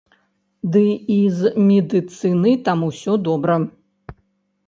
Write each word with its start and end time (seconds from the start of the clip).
Ды 0.75 0.79
і 1.15 1.17
з 1.41 1.51
медыцынай 1.67 2.55
там 2.69 2.77
усё 2.89 3.13
добра. 3.27 3.61